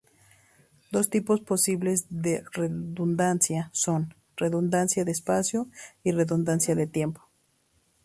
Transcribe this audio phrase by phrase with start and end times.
[0.91, 5.67] Dos tipos posibles de redundancia son: redundancia de espacio
[6.03, 7.29] y redundancia de tiempo.